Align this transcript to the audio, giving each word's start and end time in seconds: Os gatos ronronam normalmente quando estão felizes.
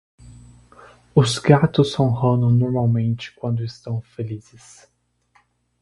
Os 1.13 1.37
gatos 1.37 1.93
ronronam 1.93 2.49
normalmente 2.49 3.31
quando 3.33 3.63
estão 3.63 4.01
felizes. 4.01 4.89